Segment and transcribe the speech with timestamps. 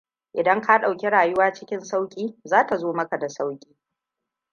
[0.39, 3.77] Idan ka ɗauki rayuwa cikin sauƙi za ta zo maka da sauƙi.